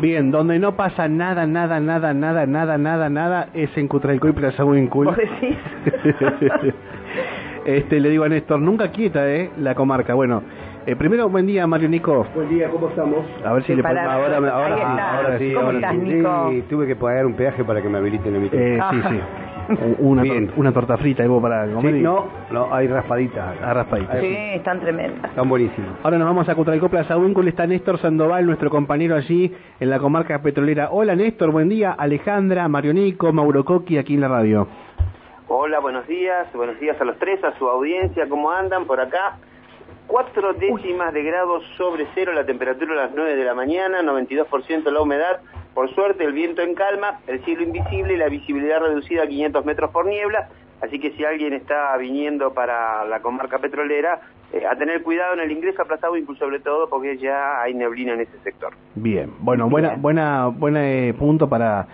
[0.00, 4.62] Bien, donde no pasa nada, nada, nada, nada, nada, nada, nada, es en Cutralcoy Plaza
[4.62, 5.06] Wincul.
[5.06, 5.56] ¿Vos decís?
[7.64, 9.50] este, le digo a Néstor, nunca quieta, ¿eh?
[9.56, 10.12] La comarca.
[10.12, 10.42] Bueno,
[10.84, 12.26] eh, primero, buen día, Mario Nico.
[12.34, 13.24] Buen día, ¿cómo estamos?
[13.42, 14.04] A ver si le podemos...
[14.04, 15.98] Ahora, ahora, sí, ahora sí, ¿Cómo ahora estás, sí.
[15.98, 16.48] Nico?
[16.50, 18.68] Sí, tuve que pagar un peaje para que me habiliten el micrófono.
[18.68, 19.20] Eh, sí, sí.
[19.98, 20.50] Una, Bien.
[20.56, 21.94] una torta frita, ¿y vos para comer?
[21.94, 23.56] Sí, y- no, no, hay raspaditas.
[23.62, 24.20] Ah, raspadita.
[24.20, 25.30] Sí, están tremendas.
[25.30, 25.90] Están buenísimos.
[26.02, 29.98] Ahora nos vamos a Cutralcó Plaza Wincul, está Néstor Sandoval, nuestro compañero allí en la
[29.98, 30.88] comarca petrolera.
[30.90, 31.92] Hola Néstor, buen día.
[31.92, 34.68] Alejandra, Mario Nico, Mauro Coqui, aquí en la radio.
[35.48, 39.38] Hola, buenos días, buenos días a los tres, a su audiencia, ¿cómo andan por acá?
[40.06, 44.90] Cuatro décimas de grado sobre cero la temperatura a las 9 de la mañana, 92%
[44.90, 45.40] la humedad,
[45.74, 49.64] por suerte el viento en calma, el cielo invisible y la visibilidad reducida a 500
[49.64, 50.48] metros por niebla,
[50.80, 54.20] así que si alguien está viniendo para la comarca petrolera,
[54.52, 57.74] eh, a tener cuidado en el ingreso a Plaza Wincul sobre todo porque ya hay
[57.74, 58.74] neblina en ese sector.
[58.94, 61.88] Bien, bueno, buena, buena, buena eh, punto para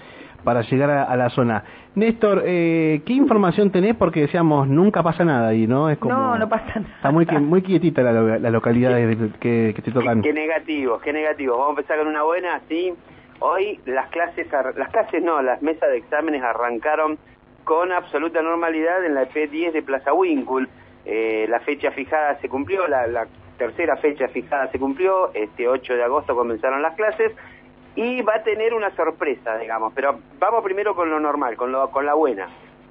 [0.45, 1.65] para llegar a, a la zona.
[1.95, 3.95] Néstor, eh, ¿qué información tenés?
[3.97, 5.91] Porque decíamos, nunca pasa nada ahí, ¿no?
[5.91, 6.95] Es como, No, no pasa nada.
[6.97, 10.23] Está muy, muy quietita la, la localidad de- que, que te tocan.
[10.23, 11.57] Qué negativos, qué negativos.
[11.59, 12.93] Vamos a empezar con una buena, sí.
[13.41, 17.19] Hoy las clases, las clases no, las mesas de exámenes arrancaron
[17.65, 20.69] con absoluta normalidad en la EP10 de Plaza Wincul.
[21.05, 23.27] Eh, la fecha fijada se cumplió, la, la
[23.59, 27.33] tercera fecha fijada se cumplió, este 8 de agosto comenzaron las clases
[27.95, 31.91] y va a tener una sorpresa, digamos, pero vamos primero con lo normal, con, lo,
[31.91, 32.49] con la buena.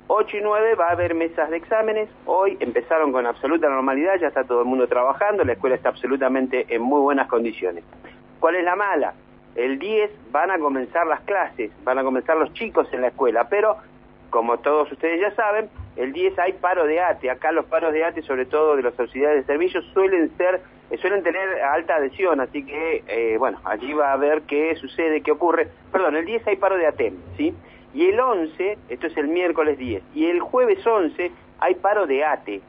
[0.08, 4.28] 8 y 9 va a haber mesas de exámenes, hoy empezaron con absoluta normalidad, ya
[4.28, 7.84] está todo el mundo trabajando, la escuela está absolutamente en muy buenas condiciones.
[8.40, 9.14] ¿Cuál es la mala?
[9.56, 13.48] El 10 van a comenzar las clases, van a comenzar los chicos en la escuela,
[13.50, 13.78] pero
[14.32, 17.30] como todos ustedes ya saben, el 10 hay paro de ATE.
[17.30, 20.62] Acá los paros de ATE, sobre todo de las auxiliares de servicios, suelen ser,
[20.92, 25.22] eh, suelen tener alta adhesión, así que, eh, bueno, allí va a ver qué sucede,
[25.22, 25.70] qué ocurre.
[25.92, 27.54] Perdón, el 10 hay paro de ATEM, ¿sí?
[27.94, 32.26] Y el 11, esto es el miércoles 10, y el jueves 11 hay paro de
[32.26, 32.62] ATE.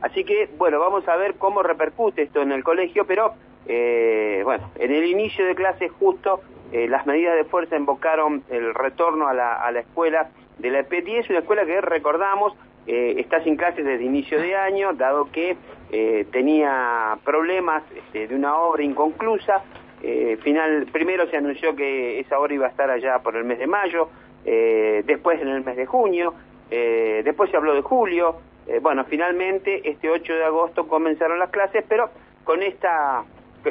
[0.00, 3.34] Así que, bueno, vamos a ver cómo repercute esto en el colegio, pero,
[3.66, 6.40] eh, bueno, en el inicio de clases justo
[6.72, 10.80] eh, las medidas de fuerza invocaron el retorno a la, a la escuela de la
[10.80, 12.54] EP10, una escuela que recordamos
[12.86, 15.56] eh, está sin clases desde inicio de año, dado que
[15.90, 19.62] eh, tenía problemas este, de una obra inconclusa.
[20.02, 23.58] Eh, final, primero se anunció que esa obra iba a estar allá por el mes
[23.58, 24.08] de mayo,
[24.44, 26.34] eh, después en el mes de junio,
[26.68, 28.40] después se habló de julio,
[28.82, 32.10] bueno, finalmente este 8 de agosto comenzaron las clases, pero
[32.42, 33.22] con esta,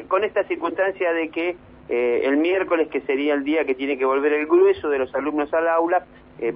[0.08, 1.58] con esta circunstancia de que
[1.90, 5.54] el miércoles, que sería el día que tiene que volver el grueso de los alumnos
[5.54, 6.06] al aula,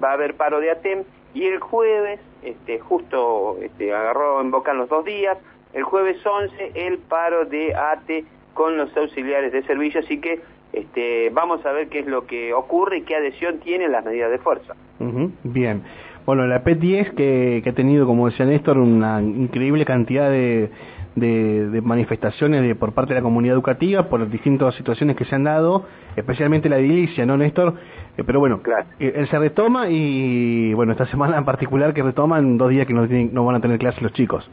[0.02, 1.04] va a haber paro de ATEM,
[1.34, 5.38] y el jueves, este, justo este, agarró en boca los dos días,
[5.72, 8.24] el jueves 11 el paro de ATE
[8.54, 10.40] con los auxiliares de servicio, así que
[10.72, 14.30] este, vamos a ver qué es lo que ocurre y qué adhesión tienen las medidas
[14.30, 14.74] de fuerza.
[15.44, 15.82] Bien.
[16.26, 20.70] Bueno, la P10 que, que ha tenido, como decía Néstor, una increíble cantidad de,
[21.16, 25.24] de, de manifestaciones de, por parte de la comunidad educativa por las distintas situaciones que
[25.24, 25.84] se han dado,
[26.16, 27.74] especialmente la edilicia, ¿no, Néstor?
[28.16, 28.86] Eh, pero bueno, Claro.
[28.98, 32.94] eh, él se retoma y, bueno, esta semana en particular que retoman dos días que
[32.94, 34.48] no, tienen- no van a tener clases los chicos.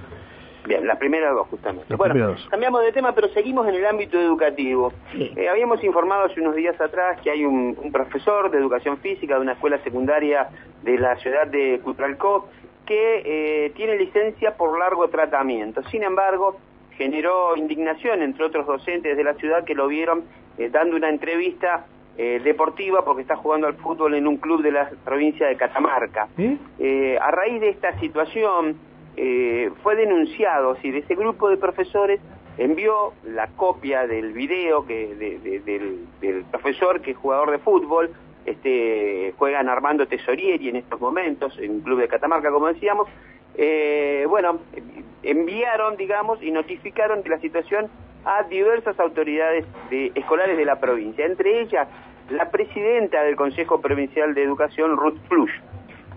[0.68, 1.86] Bien, las primeras dos justamente.
[1.88, 2.48] Las bueno, primeras dos.
[2.50, 4.92] cambiamos de tema, pero seguimos en el ámbito educativo.
[5.14, 5.32] Sí.
[5.38, 9.36] Eh, habíamos informado hace unos días atrás que hay un, un profesor de educación física
[9.36, 10.50] de una escuela secundaria
[10.84, 12.50] de la ciudad de Cutralcó
[12.88, 13.22] que
[13.66, 15.84] eh, tiene licencia por largo tratamiento.
[15.90, 16.58] Sin embargo,
[16.98, 20.24] generó indignación entre otros docentes de la ciudad que lo vieron
[20.58, 21.86] eh, dando una entrevista
[22.18, 26.28] eh, deportiva porque está jugando al fútbol en un club de la provincia de Catamarca.
[27.22, 28.78] A raíz de esta situación
[29.16, 32.20] eh, fue denunciado, si de ese grupo de profesores
[32.58, 37.60] envió la copia del video que de- de- del, del profesor que es jugador de
[37.60, 38.10] fútbol,
[38.48, 43.08] este, juegan Armando Tesorieri en estos momentos, en un club de Catamarca, como decíamos,
[43.56, 44.60] eh, bueno,
[45.24, 47.90] enviaron, digamos, y notificaron de la situación
[48.26, 51.88] a diversas autoridades de- escolares de la provincia, entre ellas
[52.30, 55.52] la presidenta del Consejo Provincial de Educación, Ruth Flush.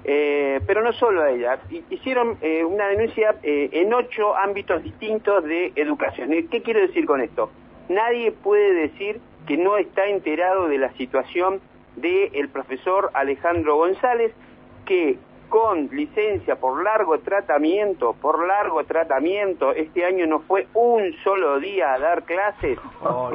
[0.05, 4.83] Eh, pero no solo a ella, hi- hicieron eh, una denuncia eh, en ocho ámbitos
[4.83, 6.33] distintos de educación.
[6.33, 7.51] ¿Y ¿Qué quiero decir con esto?
[7.89, 11.61] Nadie puede decir que no está enterado de la situación
[11.97, 14.33] del profesor Alejandro González,
[14.85, 15.19] que
[15.51, 21.93] con licencia por largo tratamiento, por largo tratamiento, este año no fue un solo día
[21.93, 22.79] a dar clases,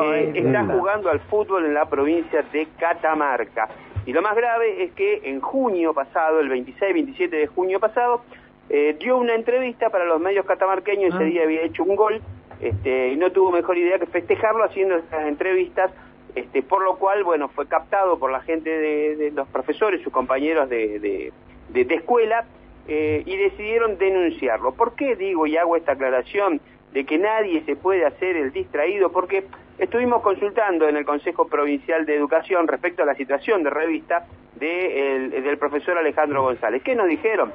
[0.01, 3.67] eh, está jugando al fútbol en la provincia de Catamarca.
[4.05, 8.21] Y lo más grave es que en junio pasado, el 26-27 de junio pasado,
[8.69, 12.21] eh, dio una entrevista para los medios catamarqueños, ese día había hecho un gol,
[12.61, 15.91] este, y no tuvo mejor idea que festejarlo haciendo estas entrevistas
[16.35, 20.69] este, por lo cual, bueno, fue captado por la gente de, los profesores, sus compañeros
[20.69, 21.31] de,
[21.73, 22.45] escuela,
[22.87, 24.73] eh, y decidieron denunciarlo.
[24.73, 26.59] ¿Por qué digo y hago esta aclaración
[26.93, 29.11] de que nadie se puede hacer el distraído?
[29.11, 29.45] Porque
[29.79, 35.57] estuvimos consultando en el Consejo Provincial de Educación respecto a la situación de revista del
[35.57, 36.83] profesor Alejandro González.
[36.83, 37.53] ¿Qué nos dijeron?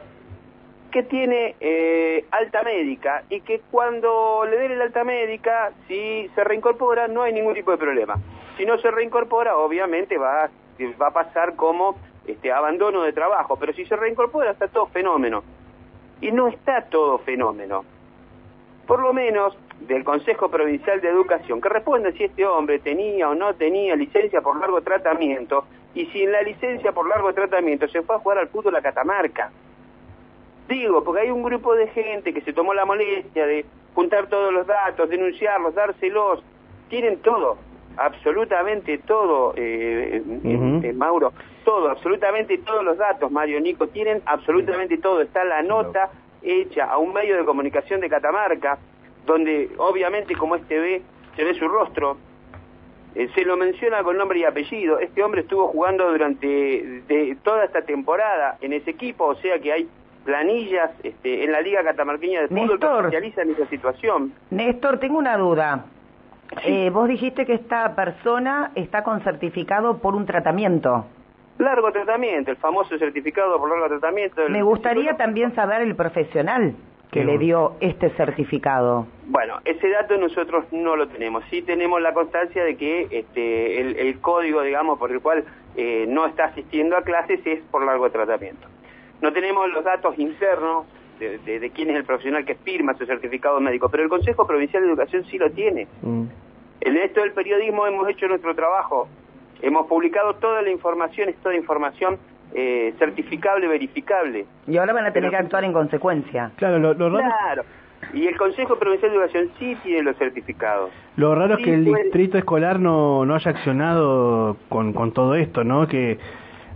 [0.91, 6.43] que tiene eh, alta médica y que cuando le den el alta médica, si se
[6.43, 8.17] reincorpora, no hay ningún tipo de problema.
[8.61, 10.51] Si no se reincorpora, obviamente va,
[11.01, 11.97] va a pasar como
[12.27, 15.43] este abandono de trabajo, pero si se reincorpora está todo fenómeno.
[16.21, 17.87] Y no está todo fenómeno.
[18.87, 23.35] Por lo menos del Consejo Provincial de Educación, que responde si este hombre tenía o
[23.35, 25.65] no tenía licencia por largo tratamiento,
[25.95, 28.83] y si en la licencia por largo tratamiento se fue a jugar al fútbol a
[28.83, 29.51] Catamarca.
[30.69, 33.65] Digo, porque hay un grupo de gente que se tomó la molestia de
[33.95, 36.45] juntar todos los datos, denunciarlos, dárselos,
[36.91, 37.57] tienen todo,
[37.97, 41.33] absolutamente todo, eh, eh, eh, Mauro,
[41.65, 46.11] todo, absolutamente todos los datos, Mario Nico, tienen absolutamente todo, está la nota
[46.43, 48.79] hecha a un medio de comunicación de Catamarca,
[49.27, 51.03] donde obviamente como este ve,
[51.37, 52.17] se ve su rostro,
[53.15, 57.03] se lo menciona con nombre y apellido, este hombre estuvo jugando durante
[57.43, 59.89] toda esta temporada en ese equipo, o sea que hay
[60.25, 64.33] planillas este, en la Liga Catamarqueña de Fútbol que especializan esa situación.
[64.51, 65.87] Néstor, tengo una duda.
[66.65, 71.07] Eh, vos dijiste que esta persona está con certificado por un tratamiento.
[71.59, 74.43] Largo tratamiento, el famoso certificado por largo tratamiento.
[74.49, 76.75] Me gustaría también saber el profesional
[77.11, 79.07] que le dio este certificado.
[79.27, 81.45] Bueno, ese dato nosotros no lo tenemos.
[81.51, 85.45] Sí tenemos la constancia de que este, el, código, digamos, por el cual
[85.77, 88.69] eh, no está asistiendo a clases es por largo tratamiento.
[89.21, 90.87] No tenemos los datos internos
[91.21, 94.89] de, quién es el profesional que firma su certificado médico, pero el Consejo Provincial de
[94.89, 95.87] Educación sí lo tiene.
[96.03, 96.25] Mm.
[96.81, 99.09] En esto del periodismo hemos hecho nuestro trabajo,
[99.61, 102.19] hemos publicado toda la información, es toda información
[102.55, 104.47] eh, certificable, verificable.
[104.67, 106.53] Y ahora van a tener que actuar en consecuencia.
[106.57, 107.65] Claro, lo, Claro.
[108.15, 110.91] Y el Consejo Provincial de Educación sí tiene los certificados.
[111.17, 115.65] Lo raro es que el distrito escolar no, no haya accionado con, con todo esto,
[115.65, 115.87] ¿no?
[115.87, 116.19] Que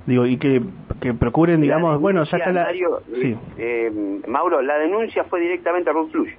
[0.07, 0.63] digo y que,
[1.01, 3.37] que procuren digamos bueno ya está la sí.
[3.59, 6.33] eh, Mauro la denuncia fue directamente a Runflush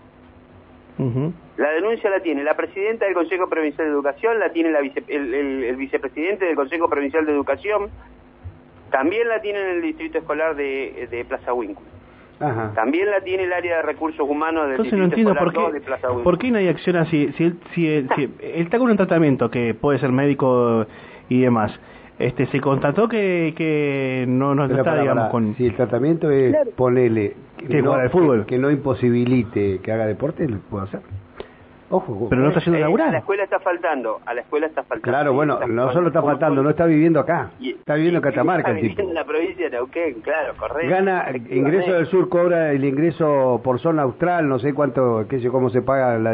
[1.57, 5.75] la denuncia la tiene la presidenta del Consejo Provincial de Educación la tiene la el,
[5.75, 7.89] vicepresidente del Consejo Provincial de Educación
[8.91, 11.83] también la tiene en el distrito escolar de, de Plaza Winkle
[12.75, 15.81] También la tiene el área de recursos humanos del Entonces no entiendo por qué, de
[15.81, 17.31] Plaza por qué no hay acción así.
[17.37, 20.85] Si, él, si, él, si él está con un tratamiento que puede ser médico
[21.29, 21.77] y demás,
[22.17, 25.53] este se constató que, que no, no está, digamos, con...
[25.55, 28.45] Si el tratamiento es ponele que, no, fútbol.
[28.45, 31.01] Que, no imposibilite que haga deporte, lo puedo hacer.
[31.89, 33.09] Ojo, pero no está haciendo laburar.
[33.09, 35.03] A la escuela está faltando, a la escuela está faltando.
[35.03, 38.71] Claro, bueno, no solo está faltando, no está viviendo acá, está viviendo en Catamarca.
[38.71, 40.89] Está viviendo en la provincia de Neuquén, claro, correcto.
[40.89, 45.49] Gana, ingreso del sur cobra el ingreso por zona austral, no sé cuánto, qué sé,
[45.49, 46.33] cómo se paga, la,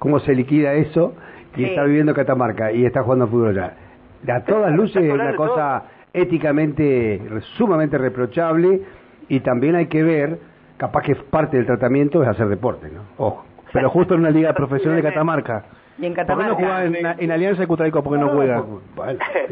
[0.00, 1.14] cómo se liquida eso,
[1.54, 3.87] y está viviendo en Catamarca y está jugando fútbol allá
[4.26, 7.20] a todas luces es una cosa éticamente
[7.56, 8.82] sumamente reprochable
[9.28, 10.38] y también hay que ver,
[10.76, 13.02] capaz que parte del tratamiento es hacer deporte, ¿no?
[13.18, 13.44] Ojo.
[13.72, 15.64] Pero justo en una liga profesional de Catamarca.
[15.98, 16.50] ¿Y en Catamarca?
[16.50, 18.02] ¿Por qué no jugaba en, Alianza de Cutralcó?
[18.02, 18.64] ¿Por qué no, juega?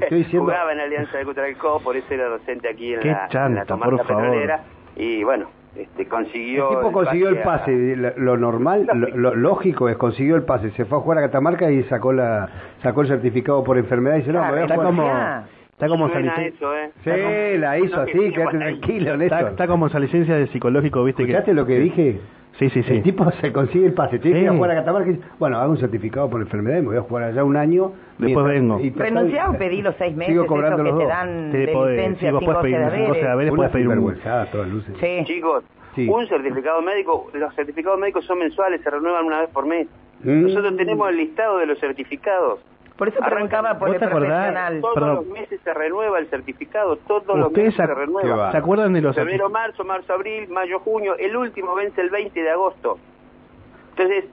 [0.00, 0.46] estoy diciendo...
[0.46, 4.60] Jugaba en Alianza de Cutralcó, por eso era docente aquí en, la, chanta, por favor.
[4.96, 6.70] Y bueno, este, consiguió...
[6.70, 10.98] El tipo consiguió el pase, lo normal, lo, lógico es consiguió el pase, se fue
[10.98, 12.48] a jugar a Catamarca y sacó la
[12.82, 14.90] sacó el certificado por enfermedad y dice, no, me voy a está jugar.
[14.90, 16.68] como Está como esa licencia.
[16.84, 16.90] ¿eh?
[17.04, 21.24] Sí, la hizo así, quédate tranquilo, está, está, como esa licencia de psicológico, ¿viste?
[21.24, 22.20] ¿Escuchaste lo que dije?
[22.58, 22.94] Sí, sí, sí.
[22.94, 24.18] El tipo se consigue el pase.
[24.18, 26.86] Tiene que ir a jugar a Catamarca bueno, hago un certificado por enfermedad y me
[26.86, 27.92] voy a jugar allá un año.
[28.16, 28.80] Después vengo.
[28.94, 32.34] Renunciar o pedí los seis meses Sigo cobrando eso que te dan de licencia, sí,
[32.34, 34.18] vos puedes pedir, de puedes pedir un...
[34.50, 34.96] todas luces.
[34.98, 35.24] Sí.
[35.24, 35.62] Chicos,
[36.08, 39.86] un certificado médico, los certificados médicos son mensuales, se renuevan una vez por mes.
[40.22, 40.44] Mm.
[40.44, 42.60] Nosotros tenemos el listado de los certificados.
[42.96, 44.80] Por eso preguntaba por el profesional.
[44.80, 48.52] Todos los meses se renueva el certificado, todos los meses se renueva.
[48.52, 52.42] ¿Se acuerdan de los Febrero, marzo, marzo, abril, mayo, junio, el último vence el 20
[52.42, 52.98] de agosto.
[53.90, 54.24] Entonces,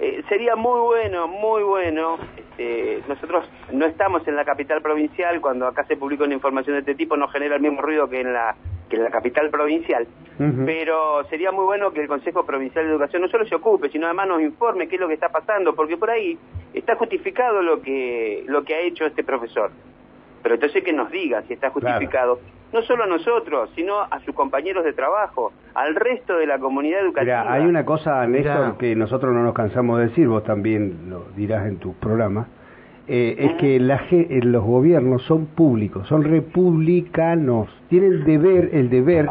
[0.00, 2.18] eh, sería muy bueno, muy bueno.
[2.36, 6.80] Este, nosotros no estamos en la capital provincial, cuando acá se publica una información de
[6.80, 8.56] este tipo no genera el mismo ruido que en la
[8.90, 10.06] que en la capital provincial,
[10.66, 14.06] pero sería muy bueno que el Consejo Provincial de Educación no solo se ocupe, sino
[14.06, 16.38] además nos informe qué es lo que está pasando, porque por ahí
[16.74, 19.70] está justificado lo que lo que ha hecho este profesor.
[20.42, 22.40] Pero entonces que nos diga si está justificado
[22.72, 27.00] no solo a nosotros, sino a sus compañeros de trabajo, al resto de la comunidad
[27.00, 27.42] educativa.
[27.42, 31.24] Mira, hay una cosa, Néstor, que nosotros no nos cansamos de decir, vos también lo
[31.36, 32.46] dirás en tu programa,
[33.12, 38.88] eh, es que la, eh, los gobiernos son públicos, son republicanos, tienen el deber, el
[38.88, 39.26] deber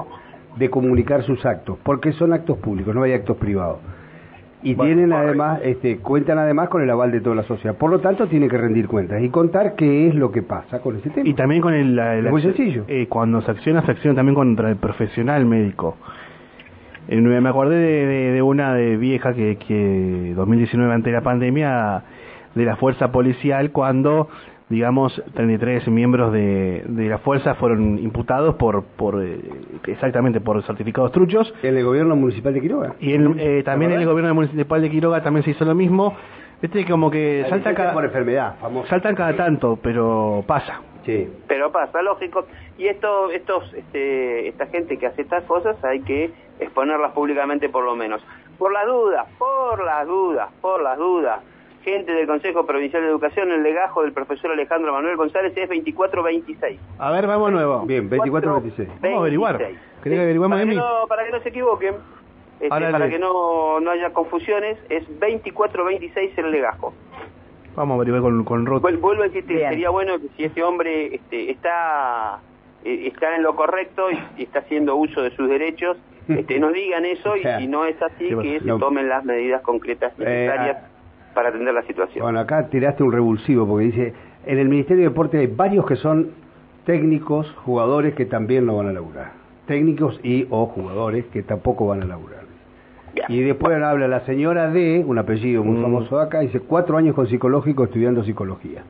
[0.58, 3.78] de comunicar sus actos, porque son actos públicos, no hay actos privados.
[4.62, 7.78] Y tienen además, este, cuentan además con el aval de toda la sociedad.
[7.78, 10.98] Por lo tanto, tienen que rendir cuentas y contar qué es lo que pasa con
[10.98, 11.30] ese tema.
[11.30, 11.96] Y también con el...
[11.96, 12.84] la- la- Muy sencillo.
[12.90, 15.96] eh, cuando se acciona, se acciona también contra el profesional médico.
[17.08, 22.04] Eh, me acordé de, de- de una de vieja que, que 2019 ante la pandemia
[22.56, 24.28] de la fuerza policial cuando
[24.70, 29.40] digamos 33 miembros de, de la fuerza fueron imputados por por eh,
[29.88, 32.94] exactamente por certificados truchos En el gobierno municipal de Quiroga.
[33.00, 36.16] y en- eh, también en el gobierno municipal de Quiroga también se hizo lo mismo
[36.62, 38.90] viste como que La salta cada, por enfermedad, famosa.
[38.90, 41.28] saltan cada tanto pero pasa Sí.
[41.48, 42.46] Pero pasa, lógico.
[42.78, 46.30] Y esto, estos, este, esta gente que hace estas cosas hay que
[46.60, 48.22] exponerlas públicamente por lo menos.
[48.60, 51.40] Por las dudas, por las dudas, por las dudas.
[51.90, 56.80] Del Consejo Provincial de Educación, el legajo del profesor Alejandro Manuel González es 2426.
[57.00, 58.88] a ver vamos nuevo Bien, 24-26.
[59.02, 59.58] Vamos a averiguar.
[59.58, 59.80] 26.
[60.04, 61.96] ¿Querés que averiguemos, para, que no, para que no se equivoquen,
[62.60, 66.94] este, para le- que no, no haya confusiones, es 2426 el legajo.
[67.76, 69.70] vamos a averiguar con, con Vuelvo a decirte, Bien.
[69.70, 72.40] sería bueno que si ese hombre este, está
[72.86, 75.98] eh, está en lo correcto y, y está haciendo uso de sus derechos,
[76.30, 78.78] este, nos digan eso y si no es así, que se no.
[78.78, 80.86] tomen las medidas concretas necesarias ah.
[81.40, 82.22] Para atender la situación.
[82.22, 84.14] Bueno, acá tiraste un revulsivo porque dice,
[84.46, 86.32] en el Ministerio de Deporte hay varios que son
[86.86, 89.32] técnicos, jugadores que también no van a laburar.
[89.66, 92.42] Técnicos y o jugadores que tampoco van a laburar.
[93.14, 93.26] Bien.
[93.30, 95.82] Y después habla la señora D, un apellido muy Mm.
[95.82, 98.84] famoso acá, dice cuatro años con psicológico estudiando psicología.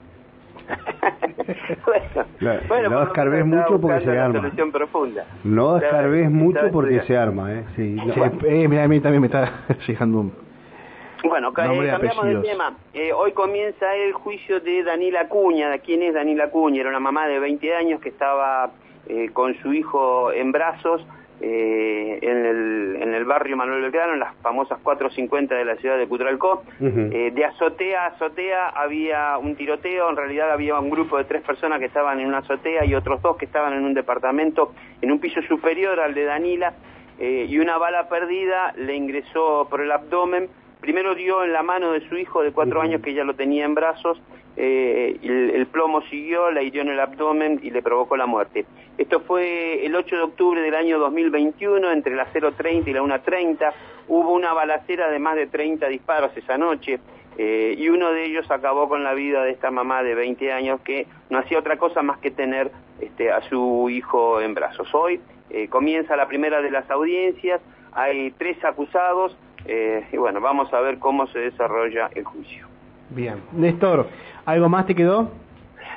[2.68, 4.50] bueno, No, escarbes mucho porque se arma.
[4.74, 5.24] profunda.
[5.44, 7.64] No escarbes mucho porque se arma, ¿eh?
[7.76, 8.12] Sí, no.
[8.12, 9.52] Sí, eh, mira, a mí también me está
[9.88, 10.49] llegando un...
[11.24, 11.54] Bueno, eh,
[11.90, 12.74] cambiamos de tema.
[12.94, 15.70] Eh, hoy comienza el juicio de Danila Cuña.
[15.70, 16.82] ¿De quién es Danila Cuña?
[16.82, 18.72] Era una mamá de 20 años que estaba
[19.08, 21.06] eh, con su hijo en brazos
[21.42, 25.98] eh, en, el, en el barrio Manuel Belgrano, en las famosas 450 de la ciudad
[25.98, 26.64] de Cutralcó.
[26.82, 27.10] Ujú.
[27.14, 31.42] Eh, de azotea a azotea había un tiroteo, en realidad había un grupo de tres
[31.42, 35.14] personas que estaban en una azotea y otros dos que estaban en un departamento en
[35.14, 36.74] un piso superior al de Danila
[37.20, 40.50] eh, y una bala perdida le ingresó por el abdomen.
[40.90, 43.64] Primero dio en la mano de su hijo de cuatro años que ya lo tenía
[43.64, 44.20] en brazos,
[44.58, 48.66] eh, el plomo siguió, la hirió en el abdomen y le provocó la muerte.
[48.98, 53.72] Esto fue el 8 de octubre del año 2021, entre las 0.30 y la 1.30.
[54.08, 57.00] Hubo una balacera de más de 30 disparos esa noche.
[57.38, 60.82] eh, y uno de ellos acabó con la vida de esta mamá de 20 años
[60.82, 64.92] que no hacía otra cosa más que tener este, a su hijo en brazos.
[64.96, 70.74] Hoy eh, comienza la primera de las audiencias, hay tres acusados eh, y bueno, vamos
[70.74, 72.68] a ver cómo se desarrolla el juicio.
[73.10, 73.42] Bien.
[73.54, 74.08] Néstor,
[74.46, 75.32] ¿algo más te quedó?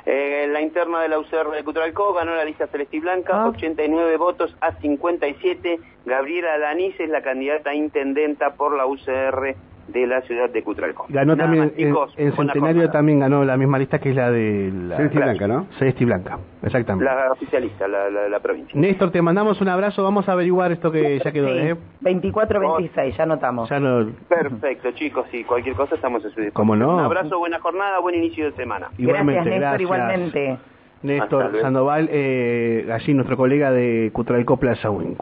[0.05, 3.47] Eh, la interna de la UCR de Cutralcó ganó la lista celeste y blanca, Ah.
[3.49, 5.79] 89 votos a 57.
[6.05, 9.55] Gabriela Danís es la candidata a intendenta por la UCR
[9.93, 11.05] de la ciudad de Cutralcó.
[11.09, 14.31] Ganó Nada también, más, chicos, en, Centenario también ganó la misma lista que es la
[14.31, 15.67] de la Celeste y Blanca, ¿no?
[15.77, 17.05] Celeste y Blanca, exactamente.
[17.05, 18.79] La oficialista, la, la, la provincia.
[18.79, 21.75] Néstor, te mandamos un abrazo, vamos a averiguar esto que ya quedó, ¿eh?
[22.01, 23.69] 24-26, ya notamos.
[23.69, 24.11] Ya no...
[24.27, 26.53] Perfecto, chicos, y cualquier cosa estamos a su disposición.
[26.53, 26.95] ¿Cómo no?
[26.95, 28.89] Un abrazo, buena jornada, buen inicio de semana.
[28.97, 29.81] Igualmente, gracias, Néstor, gracias.
[29.81, 30.57] igualmente.
[31.03, 31.59] Néstor.
[31.61, 35.21] Sandoval, eh, allí nuestro colega de Cutralcó Plaza Wincu.